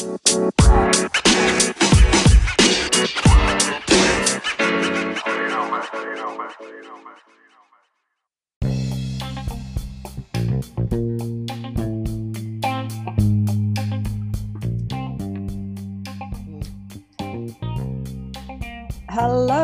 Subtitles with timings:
[0.00, 0.12] Hello,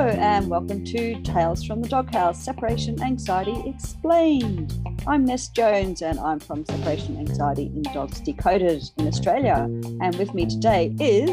[0.07, 4.86] and welcome to Tales from the Doghouse Separation Anxiety Explained.
[5.09, 9.68] I'm Ness Jones, and I'm from Separation Anxiety in Dogs Decoded in Australia.
[10.00, 11.30] And with me today is.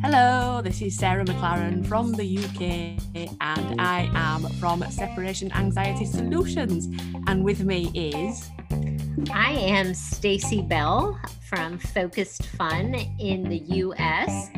[0.00, 6.86] Hello, this is Sarah McLaren from the UK, and I am from Separation Anxiety Solutions.
[7.26, 8.48] And with me is.
[9.34, 14.50] I am Stacy Bell from Focused Fun in the US.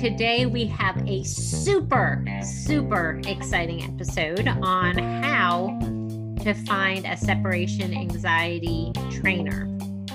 [0.00, 5.99] Today we have a super, super exciting episode on how
[6.42, 9.66] to find a separation anxiety trainer.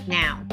[0.07, 0.43] Now,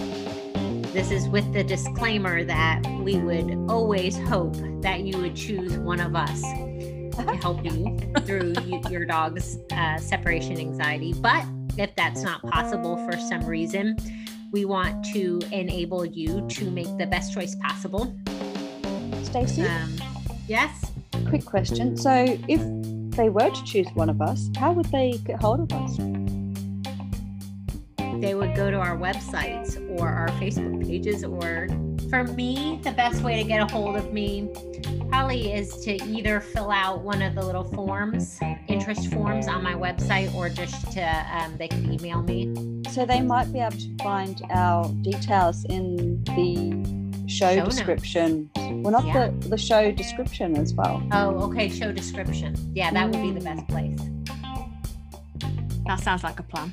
[0.93, 6.01] this is with the disclaimer that we would always hope that you would choose one
[6.01, 8.53] of us to help you through
[8.91, 11.15] your dog's uh, separation anxiety.
[11.15, 11.47] But
[11.79, 13.97] if that's not possible for some reason,
[14.53, 18.15] we want to enable you to make the best choice possible.
[19.23, 19.63] Stacy?
[19.63, 19.97] Um,
[20.47, 20.93] yes.
[21.27, 21.97] Quick question.
[21.97, 22.61] So, if
[23.17, 25.97] they were to choose one of us, how would they get hold of us?
[28.21, 31.69] They would go to our websites or our Facebook pages, or
[32.09, 34.49] for me, the best way to get a hold of me
[35.09, 38.39] probably is to either fill out one of the little forms,
[38.69, 41.03] interest forms on my website, or just to
[41.37, 42.83] um, they can email me.
[42.91, 47.02] So they might be able to find our details in the
[47.33, 48.51] show, show description.
[48.57, 48.85] Notes.
[48.85, 49.31] Well, not yeah.
[49.31, 51.03] the, the show description as well.
[51.13, 52.55] Oh, okay, show description.
[52.75, 53.99] Yeah, that would be the best place.
[55.87, 56.71] That sounds like a plan.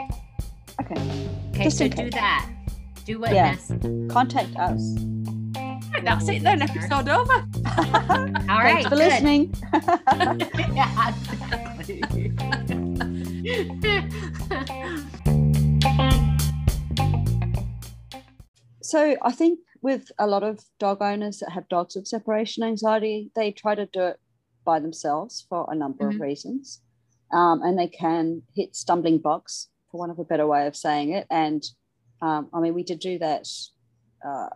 [0.81, 1.29] Okay.
[1.49, 2.49] Okay, just so do that.
[3.05, 3.33] Do what?
[3.33, 3.55] Yeah.
[4.09, 4.95] Contact us.
[6.03, 6.61] That's it then.
[6.61, 7.33] Episode over.
[7.33, 8.83] All right.
[8.83, 8.99] Thanks for good.
[8.99, 9.53] listening.
[10.75, 11.13] yeah,
[18.89, 23.31] so I think with a lot of dog owners that have dogs with separation anxiety,
[23.35, 24.19] they try to do it
[24.65, 26.15] by themselves for a number mm-hmm.
[26.15, 26.81] of reasons.
[27.31, 31.11] Um, and they can hit stumbling blocks, for one of a better way of saying
[31.11, 31.27] it.
[31.29, 31.63] And
[32.21, 33.47] um, I mean, we did do that
[34.25, 34.49] uh,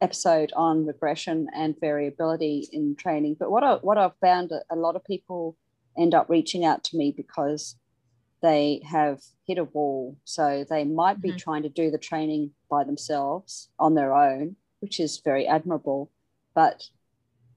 [0.00, 3.36] episode on regression and variability in training.
[3.38, 5.56] But what I what I've found a lot of people
[5.96, 7.76] end up reaching out to me because
[8.42, 10.16] they have hit a wall.
[10.24, 11.38] So they might be mm-hmm.
[11.38, 16.10] trying to do the training by themselves on their own, which is very admirable,
[16.54, 16.84] but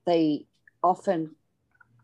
[0.06, 0.46] they
[0.84, 1.36] often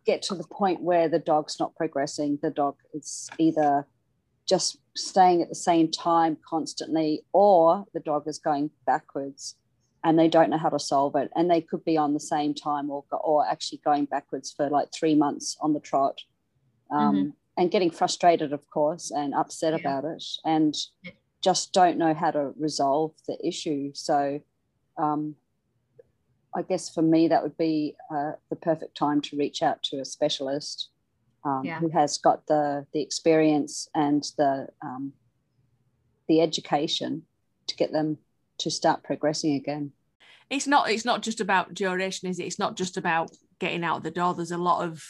[0.05, 2.39] get to the point where the dog's not progressing.
[2.41, 3.87] The dog is either
[4.47, 9.55] just staying at the same time constantly, or the dog is going backwards
[10.03, 11.31] and they don't know how to solve it.
[11.35, 14.89] And they could be on the same time or, or actually going backwards for like
[14.93, 16.19] three months on the trot
[16.91, 17.29] um, mm-hmm.
[17.57, 19.79] and getting frustrated, of course, and upset yeah.
[19.79, 20.75] about it and
[21.45, 23.91] just don't know how to resolve the issue.
[23.93, 24.41] So,
[24.97, 25.35] um,
[26.55, 29.99] I guess for me, that would be uh, the perfect time to reach out to
[29.99, 30.89] a specialist
[31.43, 31.77] um, yeah.
[31.79, 35.13] who has got the the experience and the um,
[36.27, 37.23] the education
[37.67, 38.17] to get them
[38.57, 39.91] to start progressing again
[40.49, 44.01] it's not it's not just about duration is it it's not just about getting out
[44.01, 45.03] the door there's a lot of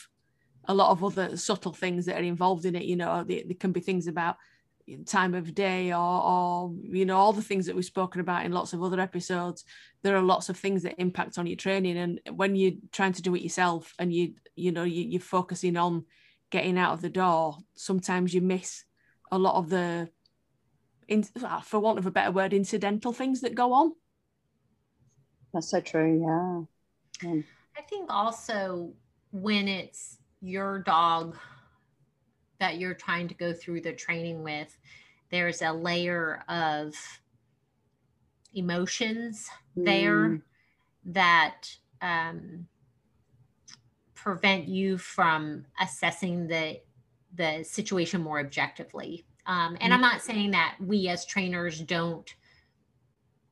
[0.67, 3.57] a lot of other subtle things that are involved in it you know there, there
[3.59, 4.35] can be things about
[5.05, 8.51] time of day or or you know all the things that we've spoken about in
[8.51, 9.65] lots of other episodes
[10.03, 13.21] there are lots of things that impact on your training and when you're trying to
[13.21, 16.05] do it yourself and you you know you, you're focusing on
[16.51, 18.85] getting out of the door sometimes you miss
[19.31, 20.07] a lot of the
[21.07, 23.93] in, ah, for want of a better word incidental things that go on
[25.55, 26.67] that's so true.
[27.23, 27.29] Yeah.
[27.29, 27.41] yeah.
[27.77, 28.91] I think also
[29.31, 31.37] when it's your dog
[32.65, 34.75] that you're trying to go through the training with,
[35.29, 36.95] there's a layer of
[38.55, 39.85] emotions mm.
[39.85, 40.41] there
[41.05, 41.69] that
[42.01, 42.65] um,
[44.15, 46.79] prevent you from assessing the
[47.35, 49.25] the situation more objectively.
[49.45, 49.93] Um, and.
[49.93, 52.33] I'm not saying that we as trainers don't,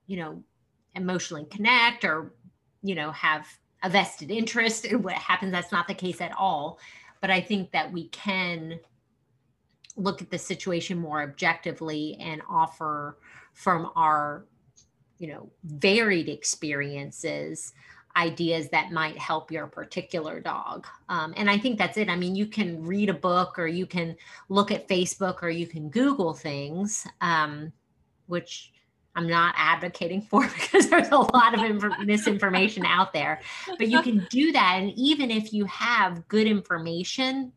[0.08, 0.42] you know,
[0.96, 2.34] emotionally connect or
[2.82, 3.48] you know have
[3.84, 6.80] a vested interest in what happens that's not the case at all
[7.22, 8.80] but i think that we can
[9.96, 13.18] look at the situation more objectively and offer
[13.54, 14.46] from our
[15.20, 17.74] you know varied experiences
[18.16, 22.36] ideas that might help your particular dog um, and i think that's it i mean
[22.36, 24.16] you can read a book or you can
[24.50, 27.72] look at facebook or you can google things um,
[28.28, 28.72] which
[29.16, 33.42] I'm not advocating for because there's a lot of inf- misinformation out there.
[33.78, 34.80] But you can do that.
[34.80, 37.52] And even if you have good information,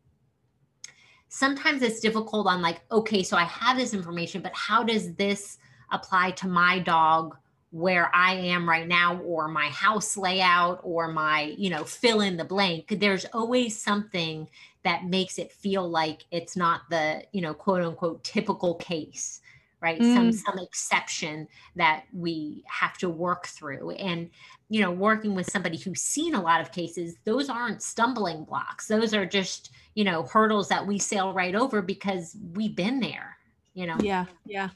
[1.36, 5.58] sometimes it's difficult on like, okay, so I have this information, but how does this
[5.92, 7.36] apply to my dog
[7.72, 12.38] where I am right now or my house layout or my, you know, fill in
[12.38, 12.86] the blank?
[13.00, 14.48] There's always something
[14.82, 19.42] that makes it feel like it's not the, you know, quote unquote typical case
[19.86, 20.00] right?
[20.00, 20.14] Mm.
[20.14, 21.46] some some exception
[21.76, 23.90] that we have to work through.
[23.92, 24.30] And
[24.68, 28.88] you know working with somebody who's seen a lot of cases those aren't stumbling blocks.
[28.88, 33.36] Those are just you know hurdles that we sail right over because we've been there
[33.76, 33.96] you know?
[34.00, 34.70] Yeah yeah.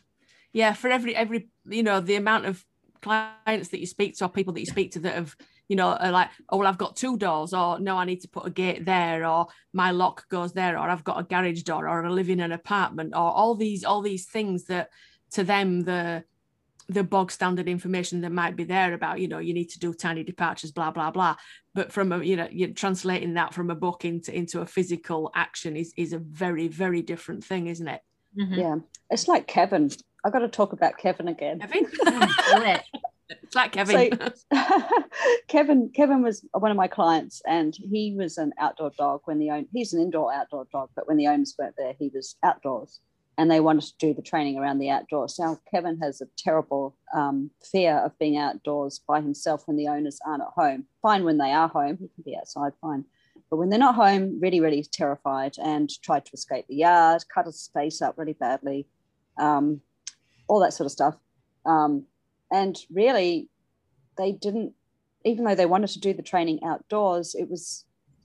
[0.52, 2.64] Yeah for every every you know the amount of
[3.02, 5.34] clients that you speak to or people that you speak to that have
[5.70, 8.28] you know, are like, oh, well, I've got two doors, or no, I need to
[8.28, 11.88] put a gate there, or my lock goes there, or I've got a garage door,
[11.88, 14.90] or I live in an apartment, or all these, all these things that
[15.30, 16.24] to them the
[16.88, 19.94] the bog standard information that might be there about you know you need to do
[19.94, 21.36] tiny departures blah blah blah.
[21.72, 25.30] But from a you know you're translating that from a book into into a physical
[25.36, 28.00] action is is a very very different thing isn't it?
[28.36, 28.54] Mm-hmm.
[28.54, 28.76] yeah.
[29.08, 29.88] It's like kevin.
[30.24, 31.60] I've got to talk about kevin again.
[31.60, 31.86] Kevin
[33.30, 34.50] it's like kevin so,
[35.48, 39.50] kevin kevin was one of my clients and he was an outdoor dog when the
[39.50, 43.00] own he's an indoor outdoor dog but when the owners weren't there he was outdoors
[43.40, 45.38] and they wanted to do the training around the outdoors.
[45.38, 50.18] Now, Kevin has a terrible um, fear of being outdoors by himself when the owners
[50.26, 50.84] aren't at home.
[51.00, 53.02] Fine when they are home, he can be outside, fine.
[53.48, 57.46] But when they're not home, really, really terrified and tried to escape the yard, cut
[57.46, 58.86] his face up really badly,
[59.38, 59.80] um,
[60.46, 61.16] all that sort of stuff.
[61.64, 62.04] Um,
[62.50, 63.48] and really,
[64.16, 64.74] they didn't,
[65.24, 67.84] even though they wanted to do the training outdoors, it was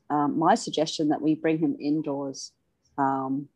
[0.09, 2.51] um, my suggestion that we bring him indoors.
[2.97, 3.49] Um,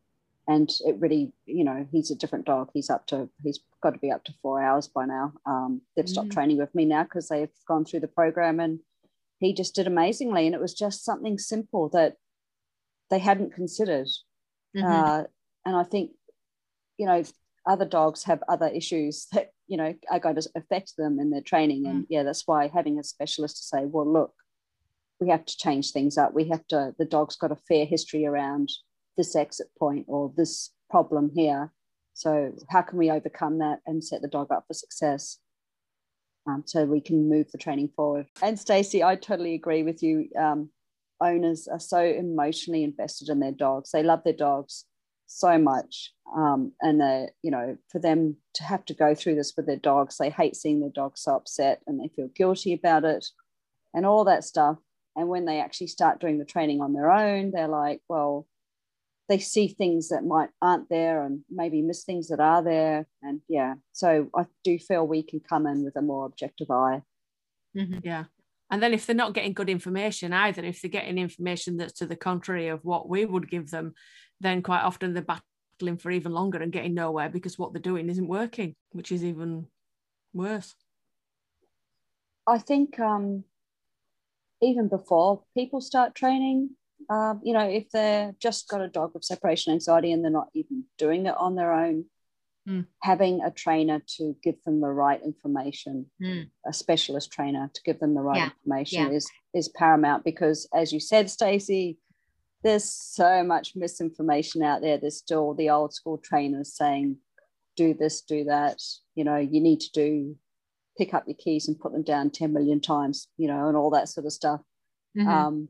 [0.50, 3.98] and it really you know he's a different dog he's up to he's got to
[3.98, 6.34] be up to four hours by now um, they've stopped mm.
[6.34, 8.80] training with me now because they've gone through the program and
[9.38, 12.16] he just did amazingly and it was just something simple that
[13.10, 14.08] they hadn't considered
[14.76, 14.84] mm-hmm.
[14.84, 15.22] uh,
[15.64, 16.10] and i think
[16.98, 17.22] you know
[17.66, 21.42] other dogs have other issues that you know are going to affect them in their
[21.42, 22.06] training and mm.
[22.08, 24.32] yeah that's why having a specialist to say well look
[25.20, 28.26] we have to change things up we have to the dog's got a fair history
[28.26, 28.70] around
[29.20, 31.72] this exit point or this problem here.
[32.14, 35.38] So how can we overcome that and set the dog up for success?
[36.46, 38.26] Um, so we can move the training forward.
[38.42, 40.28] And Stacey, I totally agree with you.
[40.38, 40.70] Um,
[41.20, 43.90] owners are so emotionally invested in their dogs.
[43.90, 44.86] They love their dogs
[45.30, 49.54] so much, um, and they, you know, for them to have to go through this
[49.56, 53.04] with their dogs, they hate seeing their dogs so upset, and they feel guilty about
[53.04, 53.24] it,
[53.94, 54.78] and all that stuff.
[55.16, 58.46] And when they actually start doing the training on their own, they're like, well,
[59.28, 63.40] they see things that might aren't there and maybe miss things that are there and
[63.48, 67.00] yeah so i do feel we can come in with a more objective eye
[67.76, 67.98] mm-hmm.
[68.02, 68.24] yeah
[68.72, 72.06] and then if they're not getting good information either if they're getting information that's to
[72.06, 73.94] the contrary of what we would give them
[74.40, 78.08] then quite often they're battling for even longer and getting nowhere because what they're doing
[78.08, 79.66] isn't working which is even
[80.32, 80.74] worse
[82.46, 83.44] i think um
[84.62, 86.70] even before people start training
[87.08, 90.48] um, you know, if they're just got a dog with separation anxiety and they're not
[90.54, 92.04] even doing it on their own,
[92.68, 92.86] mm.
[93.02, 96.48] having a trainer to give them the right information, mm.
[96.66, 98.50] a specialist trainer to give them the right yeah.
[98.50, 99.16] information yeah.
[99.16, 101.98] is is paramount because, as you said, Stacey,
[102.62, 104.98] there's so much misinformation out there.
[104.98, 107.16] There's still the old school trainers saying,
[107.76, 108.78] "Do this, do that."
[109.14, 110.36] You know, you need to do
[110.98, 113.88] pick up your keys and put them down 10 million times, you know, and all
[113.90, 114.60] that sort of stuff.
[115.16, 115.28] Mm-hmm.
[115.28, 115.68] Um,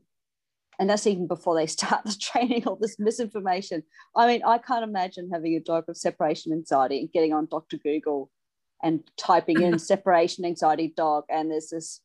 [0.77, 3.83] and that's even before they start the training all this misinformation
[4.15, 7.77] i mean i can't imagine having a dog with separation anxiety and getting on dr
[7.77, 8.29] google
[8.83, 12.01] and typing in separation anxiety dog and there's this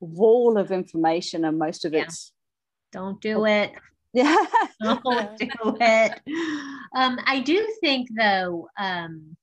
[0.00, 2.02] wall of information and most of yeah.
[2.02, 2.32] it's
[2.92, 3.72] don't do it
[4.16, 4.36] yeah
[5.38, 6.20] do it.
[6.94, 9.36] Um, i do think though um,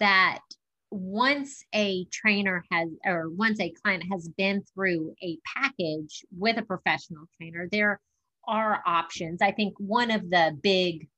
[0.00, 0.40] that
[0.90, 6.62] once a trainer has or once a client has been through a package with a
[6.62, 8.00] professional trainer there
[8.46, 9.42] are options.
[9.42, 11.08] I think one of the big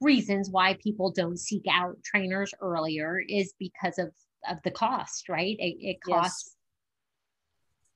[0.00, 4.12] reasons why people don't seek out trainers earlier is because of
[4.48, 5.56] of the cost right?
[5.58, 6.55] It, it costs.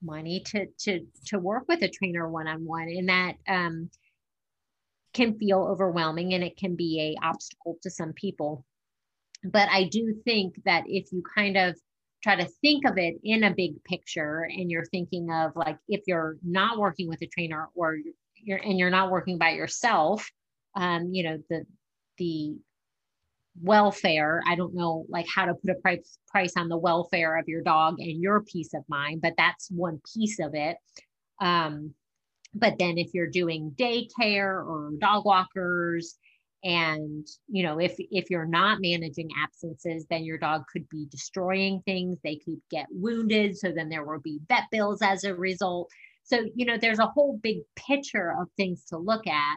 [0.03, 3.91] Money to to to work with a trainer one-on-one and that um
[5.13, 8.65] can feel overwhelming and it can be a obstacle to some people.
[9.45, 11.77] But I do think that if you kind of
[12.23, 16.03] try to think of it in a big picture and you're thinking of like if
[16.07, 17.97] you're not working with a trainer or
[18.37, 20.31] you're and you're not working by yourself,
[20.77, 21.65] um, you know, the
[22.19, 22.57] the
[23.63, 24.43] welfare.
[24.47, 27.63] I don't know like how to put a price price on the welfare of your
[27.63, 30.77] dog and your peace of mind, but that's one piece of it.
[31.41, 31.95] Um,
[32.55, 36.19] but then if you're doing daycare or dog walkers
[36.63, 41.81] and you know if if you're not managing absences then your dog could be destroying
[41.87, 45.89] things they could get wounded so then there will be vet bills as a result
[46.23, 49.57] so you know there's a whole big picture of things to look at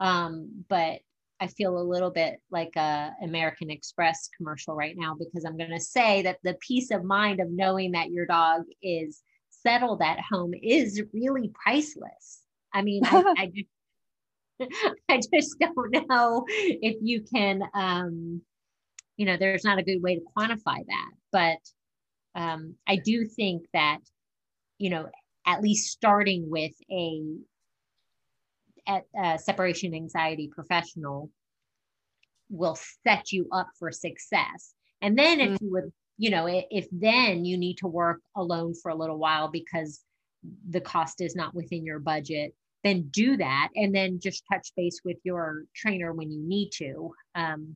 [0.00, 0.98] um, but
[1.44, 5.70] i feel a little bit like a american express commercial right now because i'm going
[5.70, 10.18] to say that the peace of mind of knowing that your dog is settled at
[10.20, 12.40] home is really priceless
[12.72, 13.68] i mean I, I just
[15.08, 18.42] I just don't know if you can, um,
[19.16, 21.10] you know, there's not a good way to quantify that.
[21.32, 23.98] But um, I do think that,
[24.78, 25.08] you know,
[25.46, 27.22] at least starting with a,
[28.86, 31.30] a separation anxiety professional
[32.50, 34.74] will set you up for success.
[35.00, 35.64] And then if mm-hmm.
[35.64, 39.48] you would, you know, if then you need to work alone for a little while
[39.48, 40.02] because
[40.68, 45.00] the cost is not within your budget, then do that and then just touch base
[45.04, 47.74] with your trainer when you need to um,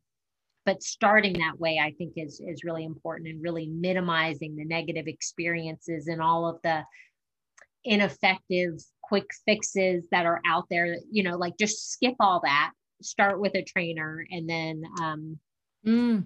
[0.64, 5.06] but starting that way i think is is really important and really minimizing the negative
[5.08, 6.84] experiences and all of the
[7.84, 8.74] ineffective
[9.08, 13.54] quick fixes that are out there you know like just skip all that start with
[13.54, 15.38] a trainer and then um
[15.86, 16.24] mm.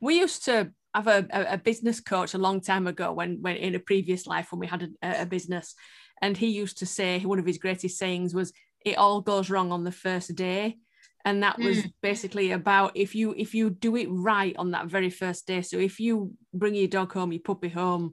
[0.00, 3.74] we used to have a, a, business coach a long time ago when when in
[3.74, 5.74] a previous life when we had a, a business
[6.22, 8.52] and he used to say one of his greatest sayings was
[8.84, 10.78] it all goes wrong on the first day
[11.24, 11.92] and that was mm.
[12.02, 15.78] basically about if you if you do it right on that very first day so
[15.78, 18.12] if you bring your dog home your puppy home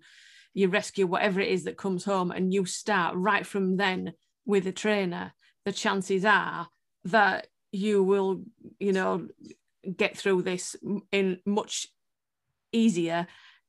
[0.58, 4.12] you rescue whatever it is that comes home and you start right from then
[4.44, 5.32] with a trainer
[5.66, 6.68] the chances are
[7.04, 8.42] that you will
[8.80, 9.28] you know
[9.96, 10.76] get through this
[11.12, 11.88] in much
[12.72, 13.28] easier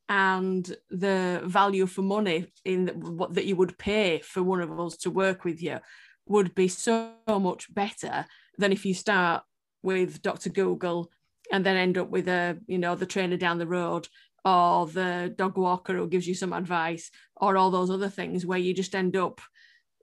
[0.08, 4.96] and the value for money in what that you would pay for one of us
[4.96, 5.78] to work with you
[6.26, 8.24] would be so much better
[8.56, 9.42] than if you start
[9.82, 10.48] with Dr.
[10.48, 11.10] Google
[11.52, 14.08] and then end up with a you know the trainer down the road
[14.44, 18.58] or the dog walker who gives you some advice or all those other things where
[18.58, 19.40] you just end up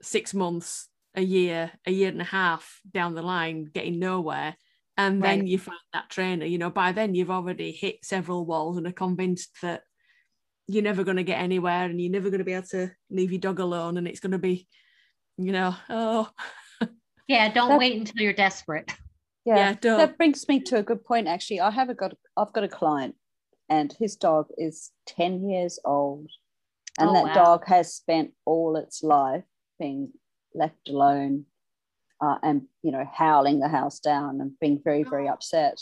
[0.02, 4.54] six months a year a year and a half down the line getting nowhere
[4.96, 5.48] and then right.
[5.48, 6.46] you find that trainer.
[6.46, 9.82] You know by then you've already hit several walls and are convinced that
[10.68, 13.30] you're never going to get anywhere and you're never going to be able to leave
[13.30, 14.66] your dog alone and it's going to be
[15.36, 16.28] you know oh.
[17.28, 18.92] Yeah don't that, wait until you're desperate.
[19.44, 21.60] Yeah, yeah that brings me to a good point actually.
[21.60, 23.14] I have a got i've got a client
[23.68, 26.28] and his dog is 10 years old
[26.98, 27.34] and oh, that wow.
[27.34, 29.44] dog has spent all its life
[29.78, 30.12] being
[30.54, 31.44] left alone
[32.20, 35.32] uh, and you know howling the house down and being very very oh.
[35.32, 35.80] upset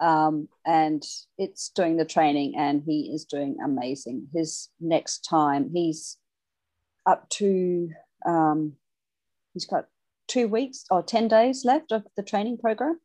[0.00, 1.02] um, and
[1.38, 6.16] it's doing the training and he is doing amazing his next time he's
[7.06, 7.90] up to
[8.26, 8.72] um,
[9.52, 9.86] he's got
[10.28, 12.98] two weeks or 10 days left of the training program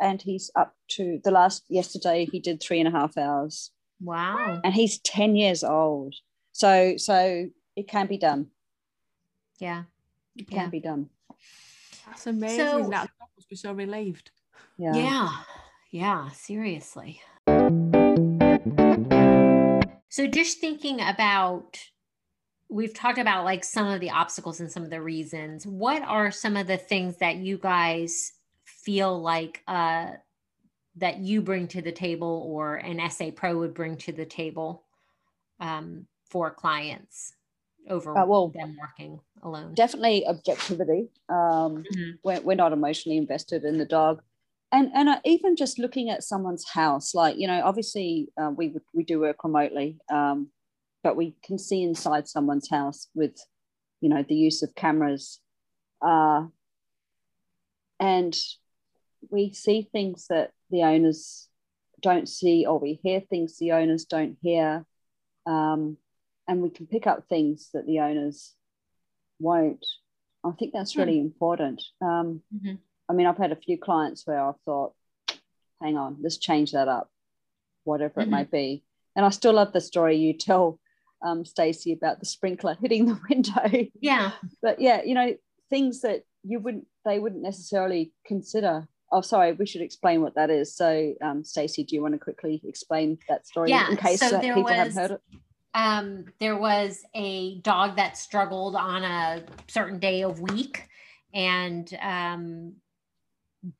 [0.00, 3.70] and he's up to the last yesterday he did three and a half hours.
[4.00, 4.60] Wow.
[4.64, 6.14] And he's 10 years old.
[6.52, 8.48] So so it can be done.
[9.58, 9.84] Yeah.
[10.36, 10.68] It can yeah.
[10.68, 11.10] be done.
[12.06, 14.30] That's amazing so, that must be so relieved.
[14.78, 14.94] Yeah.
[14.94, 15.30] Yeah.
[15.92, 17.20] Yeah, seriously.
[20.08, 21.78] So just thinking about
[22.68, 25.66] we've talked about like some of the obstacles and some of the reasons.
[25.66, 28.32] What are some of the things that you guys
[28.84, 30.08] feel like uh
[30.96, 34.84] that you bring to the table or an SA Pro would bring to the table
[35.60, 37.32] um, for clients
[37.88, 39.72] over uh, well, them working alone?
[39.74, 41.08] Definitely objectivity.
[41.28, 42.10] Um, mm-hmm.
[42.24, 44.20] we're, we're not emotionally invested in the dog
[44.72, 49.02] and and even just looking at someone's house like you know obviously uh, we we
[49.02, 50.48] do work remotely um,
[51.02, 53.36] but we can see inside someone's house with
[54.00, 55.40] you know the use of cameras
[56.02, 56.44] uh,
[57.98, 58.36] and
[59.28, 61.48] we see things that the owners
[62.00, 64.84] don't see or we hear things the owners don't hear
[65.46, 65.96] um,
[66.48, 68.54] and we can pick up things that the owners
[69.38, 69.84] won't
[70.44, 71.24] i think that's really mm.
[71.24, 72.74] important um, mm-hmm
[73.10, 74.92] I mean, I've had a few clients where I've thought,
[75.82, 77.10] hang on, let's change that up,
[77.82, 78.32] whatever mm-hmm.
[78.32, 78.84] it may be.
[79.16, 80.78] And I still love the story you tell,
[81.20, 83.88] um, Stacey, about the sprinkler hitting the window.
[84.00, 84.30] Yeah.
[84.62, 85.34] but yeah, you know,
[85.70, 88.86] things that you wouldn't, they wouldn't necessarily consider.
[89.12, 90.74] Oh, sorry, we should explain what that is.
[90.74, 94.38] So, um, Stacey, do you want to quickly explain that story yeah, in case so
[94.40, 95.20] people was, haven't heard it?
[95.74, 100.88] Um, there was a dog that struggled on a certain day of week
[101.34, 102.74] and um,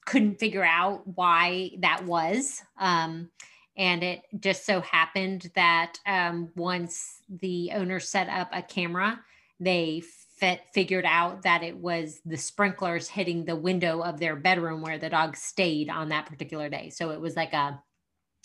[0.04, 2.62] couldn't figure out why that was.
[2.78, 3.30] Um,
[3.76, 9.20] and it just so happened that um, once the owner set up a camera,
[9.58, 10.02] they
[10.40, 14.98] fit, figured out that it was the sprinklers hitting the window of their bedroom where
[14.98, 16.90] the dog stayed on that particular day.
[16.90, 17.80] So it was like a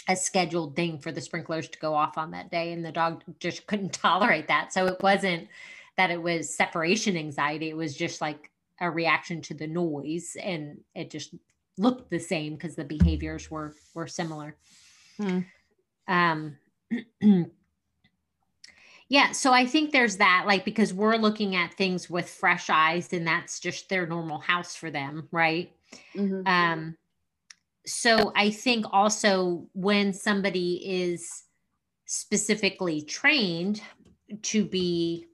[0.08, 3.24] a scheduled thing for the sprinklers to go off on that day and the dog
[3.40, 5.48] just couldn't tolerate that so it wasn't
[5.98, 10.78] that it was separation anxiety it was just like a reaction to the noise and
[10.94, 11.34] it just
[11.78, 14.56] looked the same because the behaviors were were similar
[15.18, 15.40] hmm.
[16.08, 16.56] um
[19.10, 23.12] yeah so i think there's that like because we're looking at things with fresh eyes
[23.14, 25.72] and that's just their normal house for them right
[26.16, 26.42] mm-hmm.
[26.48, 26.96] um
[27.86, 31.44] so I think also when somebody is
[32.06, 33.82] specifically trained
[34.44, 35.28] to be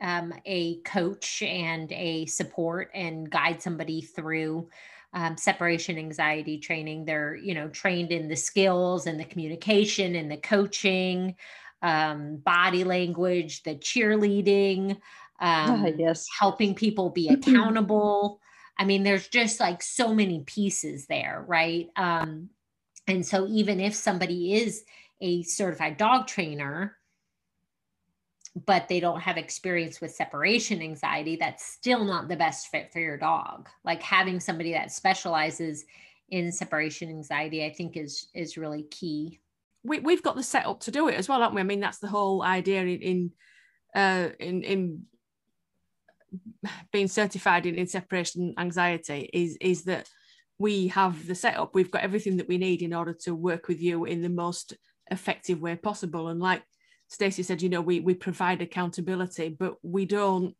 [0.00, 4.68] um, a coach and a support and guide somebody through
[5.14, 10.30] um, separation anxiety training they're you know trained in the skills and the communication and
[10.30, 11.36] the coaching
[11.82, 14.98] um, body language the cheerleading
[15.40, 18.40] um, yes helping people be accountable
[18.78, 21.88] I mean, there's just like so many pieces there, right?
[21.96, 22.50] Um,
[23.06, 24.84] and so even if somebody is
[25.20, 26.96] a certified dog trainer,
[28.66, 33.00] but they don't have experience with separation anxiety, that's still not the best fit for
[33.00, 33.68] your dog.
[33.84, 35.84] Like having somebody that specializes
[36.30, 39.38] in separation anxiety, I think is is really key.
[39.84, 41.60] We, we've got the setup to do it as well, haven't we?
[41.60, 43.30] I mean, that's the whole idea in in
[43.94, 45.02] uh, in, in
[46.92, 50.08] being certified in, in separation anxiety is is that
[50.58, 53.80] we have the setup we've got everything that we need in order to work with
[53.80, 54.74] you in the most
[55.10, 56.62] effective way possible and like
[57.08, 60.54] Stacey said you know we we provide accountability but we don't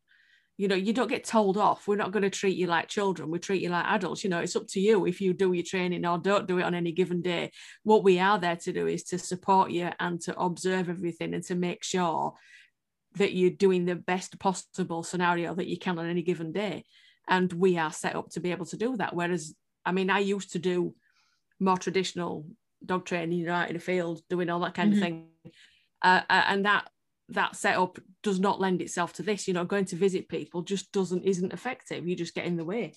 [0.63, 3.31] you know you don't get told off we're not going to treat you like children
[3.31, 5.65] we treat you like adults you know it's up to you if you do your
[5.65, 7.51] training or don't do it on any given day
[7.83, 11.43] what we are there to do is to support you and to observe everything and
[11.43, 12.35] to make sure
[13.17, 16.85] that you're doing the best possible scenario that you can on any given day.
[17.29, 19.15] And we are set up to be able to do that.
[19.15, 20.95] Whereas, I mean, I used to do
[21.61, 22.47] more traditional
[22.85, 25.03] dog training, you know, out in the field, doing all that kind mm-hmm.
[25.03, 25.29] of thing.
[26.03, 26.89] Uh, uh, and that
[27.29, 29.47] that setup does not lend itself to this.
[29.49, 32.07] You know, going to visit people just doesn't isn't effective.
[32.07, 32.95] You just get in the way.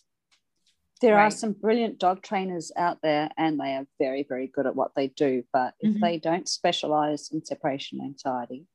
[1.01, 1.25] There right.
[1.25, 4.95] are some brilliant dog trainers out there, and they are very, very good at what
[4.95, 5.43] they do.
[5.51, 6.01] But if mm-hmm.
[6.01, 8.65] they don't specialize in separation anxiety,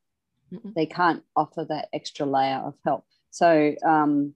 [0.53, 3.05] mm they can't offer that extra layer of help.
[3.31, 4.35] So, um,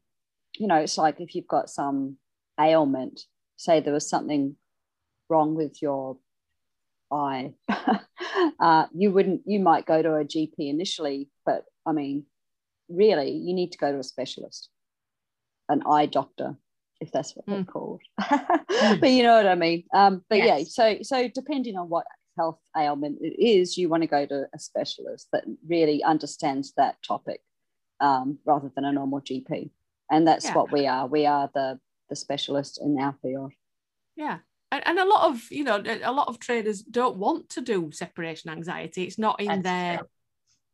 [0.56, 2.18] you know, it's like if you've got some
[2.58, 3.22] ailment,
[3.56, 4.54] say there was something
[5.28, 6.16] wrong with your
[7.10, 7.54] eye,
[8.60, 12.24] uh, you wouldn't, you might go to a GP initially, but I mean,
[12.88, 14.68] really, you need to go to a specialist,
[15.68, 16.56] an eye doctor,
[17.00, 17.54] if that's what mm.
[17.54, 18.02] they're called.
[19.00, 19.84] but you know what I mean.
[19.92, 20.76] Um, but yes.
[20.78, 24.46] yeah, so so depending on what health ailment it is, you want to go to
[24.54, 27.40] a specialist that really understands that topic
[28.00, 29.70] um, rather than a normal GP.
[30.10, 30.54] And that's yeah.
[30.54, 31.06] what we are.
[31.06, 31.78] We are the
[32.10, 33.52] the specialist in our field.
[34.16, 34.38] Yeah.
[34.70, 37.90] And, and a lot of you know a lot of traders don't want to do
[37.92, 39.04] separation anxiety.
[39.04, 40.06] It's not in that's their true.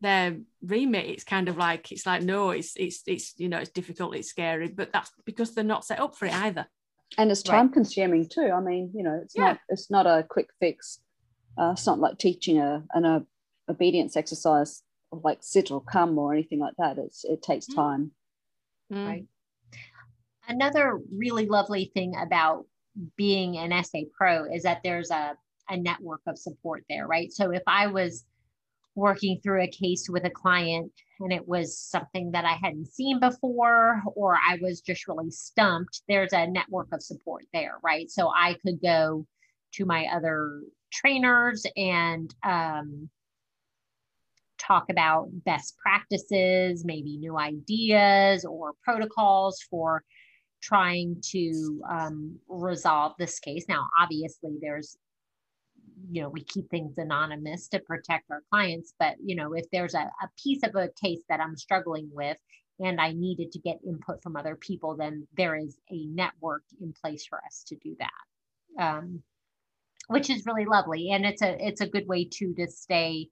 [0.00, 1.06] Their remit.
[1.06, 4.28] It's kind of like it's like no, it's it's it's you know it's difficult, it's
[4.28, 6.66] scary, but that's because they're not set up for it either
[7.18, 7.72] and it's time right.
[7.72, 9.46] consuming too i mean you know it's yeah.
[9.46, 11.00] not it's not a quick fix
[11.58, 13.26] uh, it's not like teaching a, an a,
[13.68, 16.98] obedience exercise like sit or come or anything like that.
[16.98, 17.74] It's, it takes mm.
[17.74, 18.12] time.
[18.92, 19.06] Mm.
[19.06, 19.26] Right.
[20.48, 22.66] Another really lovely thing about
[23.16, 25.36] being an SA Pro is that there's a,
[25.68, 27.32] a network of support there, right?
[27.32, 28.24] So if I was
[28.94, 33.20] working through a case with a client and it was something that I hadn't seen
[33.20, 38.10] before, or I was just really stumped, there's a network of support there, right?
[38.10, 39.26] So I could go
[39.74, 43.10] to my other trainers and um,
[44.58, 50.02] talk about best practices, maybe new ideas or protocols for
[50.62, 53.66] trying to um, resolve this case.
[53.68, 54.96] Now, obviously, there's
[56.10, 59.94] you know we keep things anonymous to protect our clients but you know if there's
[59.94, 62.36] a, a piece of a case that i'm struggling with
[62.78, 66.92] and i needed to get input from other people then there is a network in
[66.92, 69.22] place for us to do that um,
[70.10, 71.10] which is really lovely.
[71.12, 73.28] And it's a it's a good way too to stay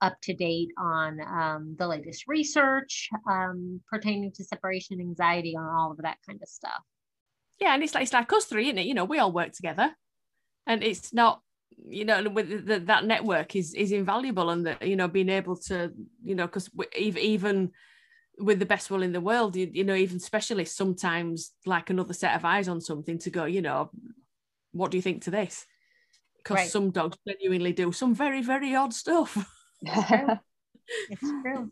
[0.00, 5.92] up to date on um, the latest research um, pertaining to separation anxiety and all
[5.92, 6.82] of that kind of stuff.
[7.60, 8.86] Yeah, and it's like it's like us three, isn't it?
[8.86, 9.94] You know, we all work together,
[10.66, 11.42] and it's not
[11.88, 15.56] you know with the, that network is is invaluable and that you know being able
[15.56, 15.92] to
[16.24, 17.70] you know because even
[18.38, 22.14] with the best will in the world you, you know even specialists sometimes like another
[22.14, 23.90] set of eyes on something to go you know
[24.72, 25.66] what do you think to this?
[26.38, 26.70] Because Right.
[26.70, 29.36] some dogs genuinely do some very, very odd stuff.
[31.08, 31.70] It's true.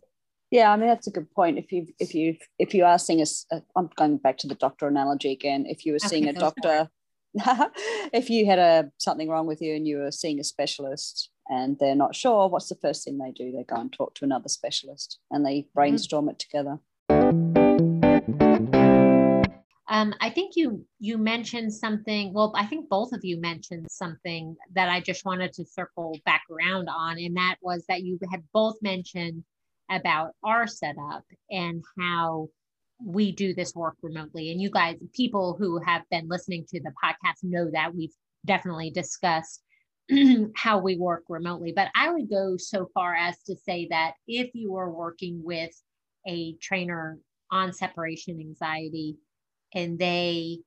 [0.50, 1.58] Yeah, I mean that's a good point.
[1.58, 4.48] If you if you if you are seeing a, s- a- I'm going back to
[4.48, 5.64] the doctor analogy again.
[5.66, 6.88] If you were seeing a doctor,
[8.12, 11.78] if you had a something wrong with you and you were seeing a specialist and
[11.78, 13.52] they're not sure, what's the first thing they do?
[13.52, 16.78] They go and talk to another specialist and they brainstorm it together.
[19.88, 22.32] Um, I think you you mentioned something.
[22.32, 26.42] Well, I think both of you mentioned something that I just wanted to circle back
[26.50, 29.42] around on, and that was that you had both mentioned
[29.90, 32.48] about our setup and how
[33.04, 34.50] we do this work remotely.
[34.50, 38.90] And you guys, people who have been listening to the podcast, know that we've definitely
[38.90, 39.62] discussed
[40.56, 41.72] how we work remotely.
[41.74, 45.70] But I would go so far as to say that if you are working with
[46.26, 47.18] a trainer
[47.50, 49.16] on separation anxiety
[49.74, 50.58] and they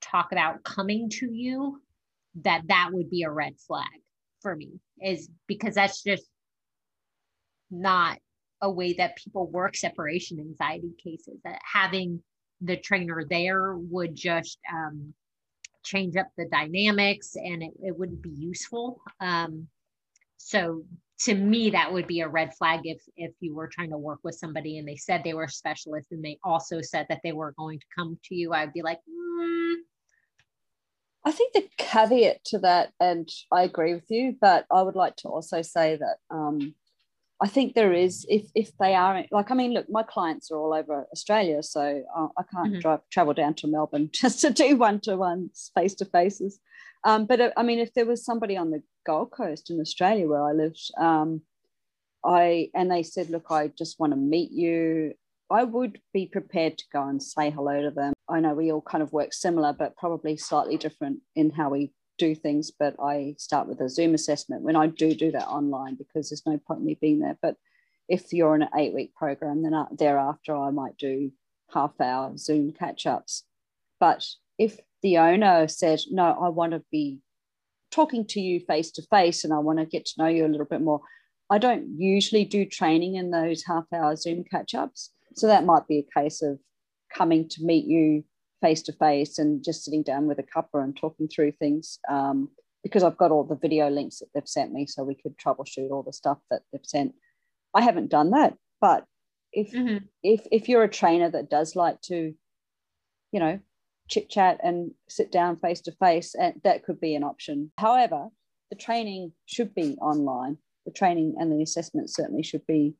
[0.00, 1.80] talk about coming to you
[2.42, 3.86] that that would be a red flag
[4.40, 6.24] for me is because that's just
[7.70, 8.18] not
[8.62, 12.22] a way that people work separation anxiety cases that having
[12.60, 15.14] the trainer there would just um,
[15.82, 19.00] change up the dynamics and it, it wouldn't be useful.
[19.20, 19.66] Um,
[20.36, 20.84] so
[21.20, 24.20] to me that would be a red flag if if you were trying to work
[24.22, 27.32] with somebody and they said they were a specialist and they also said that they
[27.32, 29.74] were going to come to you i'd be like mm,
[31.24, 35.16] I think the caveat to that, and I agree with you, but I would like
[35.16, 36.74] to also say that um,
[37.42, 40.58] I think there is, if if they are like, I mean, look, my clients are
[40.58, 42.80] all over Australia, so uh, I can't Mhm.
[42.80, 46.60] drive travel down to Melbourne just to do one to ones, face to faces.
[47.04, 50.28] Um, but uh, I mean, if there was somebody on the Gold Coast in Australia
[50.28, 51.40] where I lived, um,
[52.24, 55.14] I and they said, look, I just want to meet you.
[55.50, 58.12] I would be prepared to go and say hello to them.
[58.28, 61.92] I know we all kind of work similar, but probably slightly different in how we
[62.20, 62.70] do things.
[62.70, 66.46] But I start with a Zoom assessment when I do do that online because there's
[66.46, 67.38] no point in me being there.
[67.40, 67.56] But
[68.08, 71.32] if you're in an eight week program, then uh, thereafter I might do
[71.72, 73.44] half hour Zoom catch ups.
[73.98, 74.26] But
[74.58, 77.20] if the owner said, no, I want to be
[77.90, 80.52] talking to you face to face and I want to get to know you a
[80.52, 81.00] little bit more,
[81.48, 85.10] I don't usually do training in those half hour Zoom catch ups.
[85.34, 86.58] So that might be a case of
[87.12, 88.24] coming to meet you
[88.60, 92.48] face to face and just sitting down with a cuppa and talking through things um,
[92.82, 95.90] because I've got all the video links that they've sent me so we could troubleshoot
[95.90, 97.14] all the stuff that they've sent.
[97.74, 99.04] I haven't done that, but
[99.52, 100.04] if mhm.
[100.22, 102.34] if if you're a trainer that does like to,
[103.32, 103.60] you know,
[104.08, 107.72] chit chat and sit down face to face, and that could be an option.
[107.78, 108.28] However,
[108.70, 110.58] the training should be online.
[110.86, 112.94] The training and the assessment certainly should be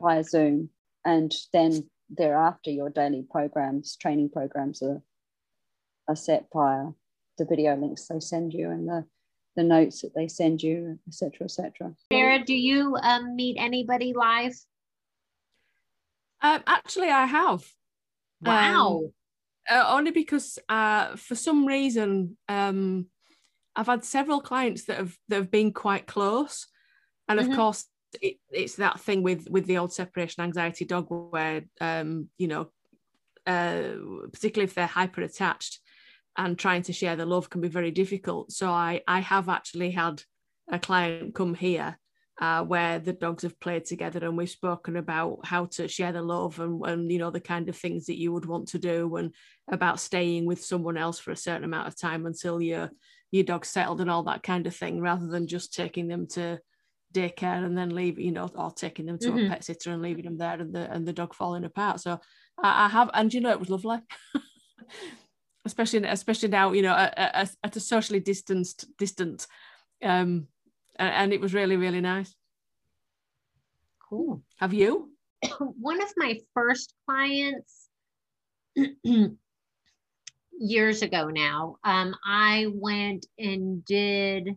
[0.00, 0.70] via Zoom,
[1.04, 5.02] and then thereafter, your daily programs, training programs are
[6.08, 6.86] are set via
[7.38, 9.04] the video links they send you and the
[9.56, 11.94] the notes that they send you, etc., etc.
[12.12, 14.54] sarah do you um, meet anybody live
[16.42, 17.62] Um, actually, I have.
[18.40, 19.10] wow
[19.68, 23.06] uh, only because uh, for some reason um,
[23.76, 26.66] I've had several clients that have that have been quite close,
[27.28, 27.54] and of Mhm.
[27.56, 27.84] course
[28.20, 32.70] it, it's that thing with with the old separation anxiety dog where um, you know,
[33.46, 33.94] uh,
[34.32, 35.80] particularly if they're hyper attached
[36.36, 38.52] and trying to share the love can be very difficult.
[38.52, 40.22] So I I have actually had
[40.70, 41.98] a client come here
[42.40, 46.22] uh, where the dogs have played together and we've spoken about how to share the
[46.22, 49.14] love and, and you know the kind of things that you would want to do
[49.16, 49.34] and
[49.70, 52.90] about staying with someone else for a certain amount of time until your
[53.30, 56.58] your dog's settled and all that kind of thing rather than just taking them to
[57.12, 59.46] daycare and then leave you know or taking them to Mhm.
[59.46, 62.00] a pet sitter and leaving them there and the and the dog falling apart.
[62.00, 62.20] So
[62.62, 63.98] I, I have and you know it was lovely.
[65.64, 69.46] Especially especially now you know at, at, at a socially distanced distant
[70.02, 70.46] um
[70.96, 72.34] and, and it was really really nice.
[74.08, 74.42] Cool.
[74.56, 75.12] Have you?
[75.58, 77.88] One of my first clients
[80.58, 84.56] years ago now um, i went and did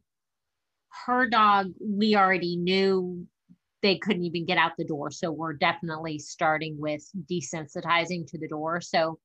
[1.05, 3.25] her dog we already knew
[3.81, 5.11] they couldn't even get out the door.
[5.11, 8.81] So we're definitely starting with desensitizing to the door.
[8.81, 9.19] So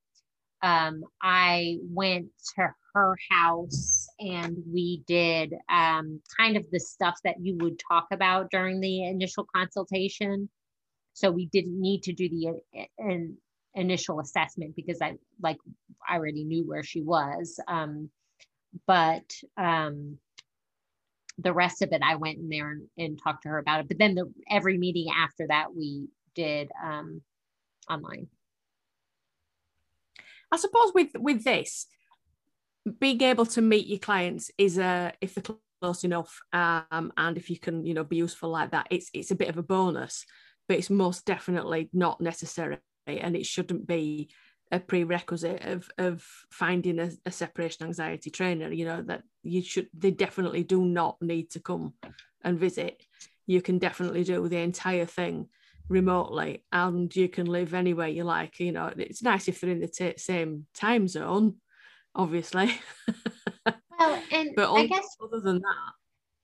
[0.61, 2.27] um, i went
[2.57, 8.07] to her house and we did um, kind of the stuff that you would talk
[8.11, 10.49] about during the initial consultation.
[11.13, 13.37] So we didn't need to do the uh, an
[13.75, 15.57] initial assessment because i like
[16.09, 17.59] i already knew where she was.
[17.67, 18.09] Um
[18.85, 20.17] but um
[21.41, 23.87] the rest of it i went in there and, and talked to her about it.
[23.87, 27.21] But then the every meeting after that we did um
[27.89, 28.27] online.
[30.51, 31.87] I suppose with with this
[32.99, 37.49] being able to meet your clients is a if they're close enough um, and if
[37.49, 40.25] you can you know be useful like that it's it's a bit of a bonus
[40.67, 44.29] but it's most definitely not necessary and it shouldn't be
[44.71, 49.87] a prerequisite of of finding a, a, separation anxiety trainer you know that you should
[49.93, 51.93] they definitely do not need to come
[52.43, 53.03] and visit.
[53.47, 55.49] You can definitely do the entire thing
[55.87, 59.79] remotely and you can live anywhere you like you know it's nice if they're in
[59.79, 61.55] the t- same time zone
[62.15, 62.71] obviously.
[63.99, 65.91] Well and but i guess other than that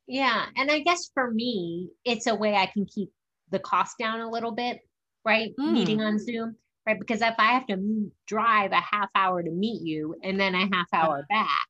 [0.07, 3.11] yeah and i guess for me it's a way i can keep
[3.49, 4.79] the cost down a little bit
[5.23, 5.51] right?
[5.57, 5.71] Mm.
[5.71, 9.81] meeting on zoom right because if i have to drive a half hour to meet
[9.81, 11.67] you and then a half hour back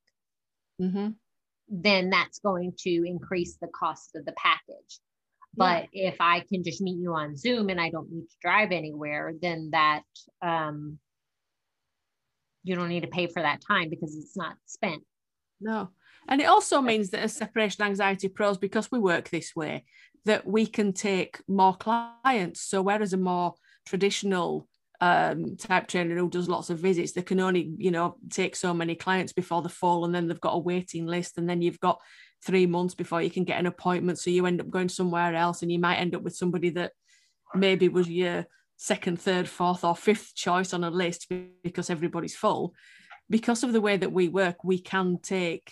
[0.82, 1.10] mm-hmm.
[1.70, 5.00] then that's going to increase the cost of the package
[5.58, 6.10] but yeah.
[6.10, 9.34] if I can just meet you on Zoom and I don't need to drive anywhere,
[9.42, 10.04] then that
[10.42, 11.00] um,
[12.64, 15.04] you don't need to pay for that time because it's not spent.
[15.62, 15.90] No.
[16.28, 19.86] And it also means that as separation anxiety pros, because we work this way,
[20.26, 22.62] that we can take more clients.
[22.62, 23.54] So whereas a more
[23.86, 24.68] traditional
[25.02, 28.74] um, type trainer who does lots of visits, they can only, you know, take so
[28.74, 31.80] many clients before the fall, and then they've got a waiting list, and then you've
[31.80, 32.00] got
[32.46, 34.20] three months before you can get an appointment.
[34.20, 36.92] So you end up going somewhere else and you might end up with somebody that
[37.56, 38.46] maybe was your
[38.78, 41.32] second, third, fourth, or fifth choice on a list
[41.64, 42.74] because everybody's full.
[43.30, 45.72] Because of the way that we work, we can take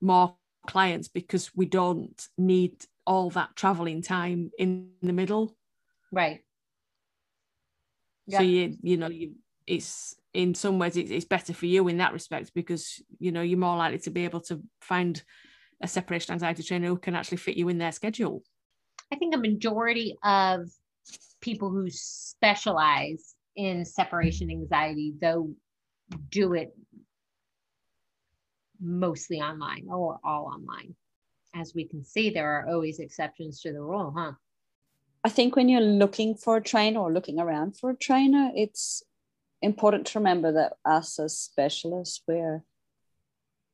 [0.00, 0.34] more
[0.66, 5.56] clients because we don't need all that traveling time in the middle.
[6.10, 6.40] Right.
[8.30, 9.34] So you you know you
[9.66, 13.42] it's in some ways it's, it's better for you in that respect because you know
[13.42, 15.22] you're more likely to be able to find
[15.82, 18.42] a separation anxiety trainer who can actually fit you in their schedule.
[19.12, 20.68] I think a majority of
[21.40, 25.50] people who specialize in separation anxiety, though,
[26.30, 26.76] do it
[28.80, 30.94] mostly online or all online.
[31.54, 34.32] As we can see, there are always exceptions to the rule, huh?
[35.28, 39.02] I think when you're looking for a trainer or looking around for a trainer, it's
[39.60, 42.64] important to remember that us as specialists, we're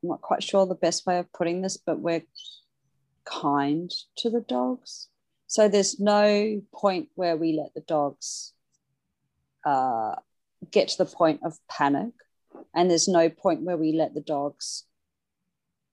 [0.02, 2.24] I'm not quite sure the best way of putting this, but we're
[3.24, 5.06] kind to the dogs.
[5.46, 8.52] So there's no point where we let the dogs
[9.64, 10.16] uh,
[10.72, 12.14] get to the point of panic.
[12.74, 14.86] And there's no point where we let the dogs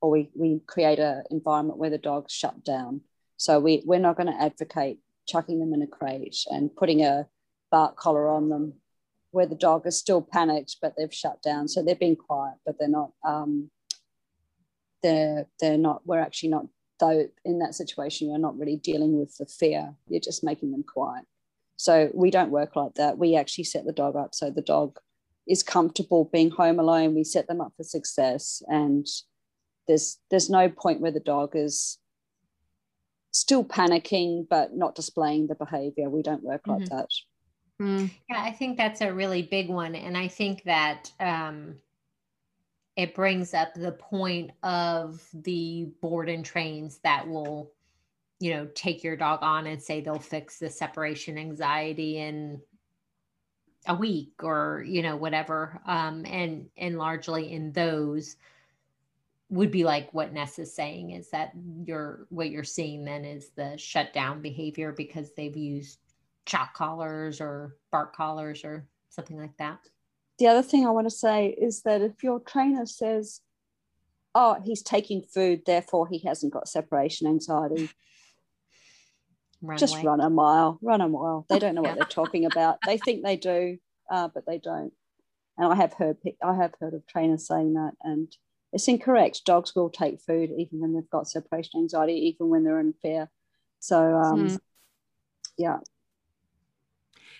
[0.02, 3.02] or we, we create an environment where the dogs shut down.
[3.38, 4.98] So we, we're not going to advocate
[5.28, 7.28] chucking them in a crate and putting a
[7.72, 8.74] bark collar on them
[9.32, 11.68] where the dog is still panicked, but they've shut down.
[11.68, 13.70] So they're being quiet, but they're not um,
[15.02, 16.68] they're they're not we're actually not
[17.00, 19.96] though in that situation you're not really dealing with the fear.
[20.08, 21.26] You're just making them quiet.
[21.78, 23.18] So we don't work like that.
[23.18, 25.00] We actually set the dog up so the dog
[25.48, 27.16] is comfortable being home alone.
[27.16, 29.08] We set them up for success and
[29.88, 31.98] there's there's no point where the dog is
[33.32, 36.82] still panicking but not displaying the behavior we don't work mm-hmm.
[36.82, 37.10] like that
[37.82, 38.10] mm.
[38.30, 41.76] yeah i think that's a really big one and i think that um
[42.98, 47.72] it brings up the point of the board and trains that will
[48.40, 52.60] you know take your dog on and say they'll fix the separation anxiety in
[53.88, 58.36] a week or you know whatever um and and largely in those
[59.52, 61.52] would be like what Ness is saying is that
[61.86, 66.00] you're what you're seeing then is the shutdown behavior because they've used
[66.48, 69.80] shock collars or bark collars or something like that
[70.42, 73.42] the other thing I want to say is that if your trainer says,
[74.34, 77.92] oh, he's taking food, therefore he hasn't got separation anxiety,
[79.62, 80.04] run just away.
[80.04, 81.46] run a mile, run a mile.
[81.48, 82.80] They don't know what they're talking about.
[82.88, 83.78] They think they do,
[84.10, 84.92] uh, but they don't.
[85.60, 88.36] And I have heard I have heard of trainers saying that, and
[88.74, 89.46] it's incorrect.
[89.46, 93.30] Dogs will take food even when they've got separation anxiety, even when they're in fear.
[93.80, 94.60] So, um, mm.
[95.58, 95.80] yeah.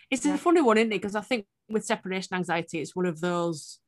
[0.10, 0.96] It's a funny one, isn't it?
[0.96, 3.80] Because I think with separation anxiety, it's one of those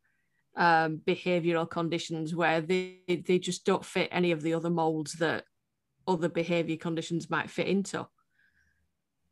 [0.55, 5.43] um, behavioral conditions where they they just don't fit any of the other molds that
[6.07, 8.07] other behavior conditions might fit into.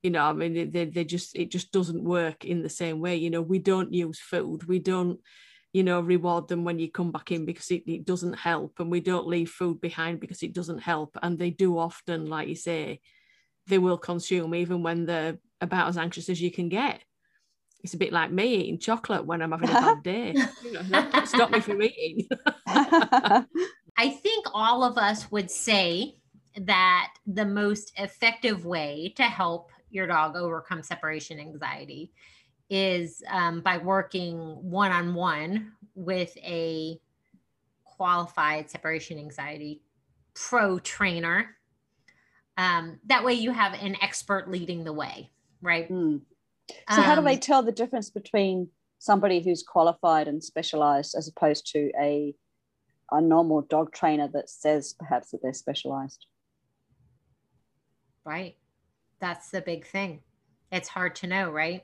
[0.04, 3.16] You know, I mean, they, they just it just doesn't work in the same way.
[3.16, 5.20] You know, we don't use food, we don't,
[5.74, 8.92] you know, reward them when you come back in because it, it doesn't help, and
[8.92, 11.18] we don't leave food behind because it doesn't help.
[11.22, 13.02] And they do often, like you say,
[13.68, 17.04] they will consume even when they're about as anxious as you can get
[17.84, 20.36] it's a bit like me eating chocolate when I'm having a bad day.
[20.64, 22.28] you know, stop me from eating.
[22.68, 26.16] I think all of us would say
[26.58, 32.12] that the most effective way to help your dog overcome separation anxiety
[32.72, 36.98] is um, by working one on one with a
[37.84, 39.82] qualified separation anxiety
[40.34, 41.58] pro trainer.
[42.58, 45.30] Um, that way you have an expert leading the way,
[45.62, 45.92] right?
[45.92, 46.22] Mm.
[46.90, 51.14] So, um, how do they um, tell the difference between somebody who's qualified and specialized
[51.18, 52.34] as opposed to a,
[53.12, 56.26] a normal dog trainer that says perhaps that they're specialized?
[58.24, 58.56] Right.
[59.20, 60.22] That's the big thing.
[60.72, 61.84] It's hard to know, right?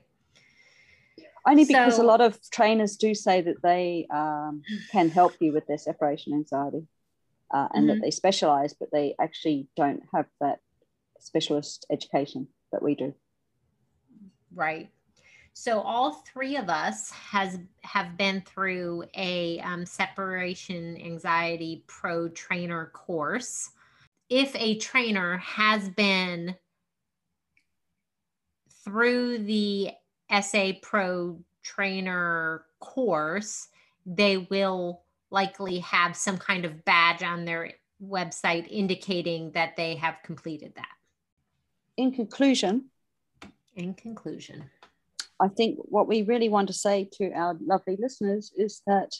[1.48, 5.52] Only because so, a lot of trainers do say that they um, can help you
[5.52, 6.86] with their separation anxiety
[7.52, 7.94] uh, and mm-hmm.
[7.94, 10.58] that they specialize, but they actually don't have that
[11.20, 13.14] specialist education that we do.
[14.54, 14.90] Right.
[15.54, 22.90] So all three of us has have been through a um, separation anxiety pro trainer
[22.92, 23.70] course.
[24.28, 26.54] If a trainer has been
[28.84, 29.90] through the
[30.30, 33.68] SA Pro trainer course,
[34.06, 40.16] they will likely have some kind of badge on their website indicating that they have
[40.24, 40.88] completed that.
[41.96, 42.86] In conclusion,
[43.74, 44.70] in conclusion,
[45.40, 49.12] I think what we really want to say to our lovely listeners is that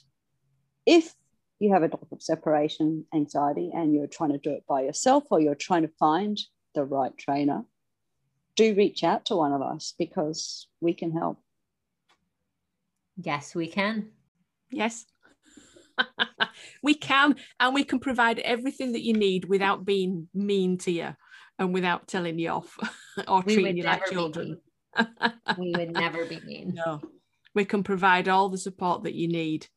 [0.87, 1.15] if
[1.61, 5.25] you have a dog of separation anxiety and you're trying to do it by yourself
[5.31, 6.39] or you're trying to find
[6.75, 7.65] the right trainer,
[8.59, 11.39] do reach out to one of us because we can help.
[13.17, 14.11] Yes, we can.
[14.71, 15.07] Yes.
[16.83, 21.15] we can, and we can provide everything that you need without being mean to you
[21.61, 22.77] and without telling you off
[23.29, 24.59] or we treating you like children.
[25.59, 26.75] we would never be mean.
[26.75, 27.01] No,
[27.55, 29.69] we can provide all the support that you need,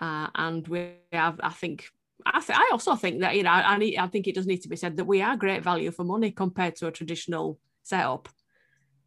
[0.00, 1.40] uh, and we have.
[1.42, 1.86] I think.
[2.24, 4.62] I, th- I also think that you know I, need, I think it does need
[4.62, 8.28] to be said that we are great value for money compared to a traditional setup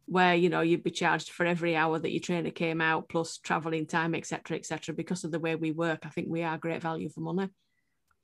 [0.06, 3.38] where you know you'd be charged for every hour that your trainer came out plus
[3.38, 6.80] traveling time etc etc because of the way we work i think we are great
[6.80, 7.48] value for money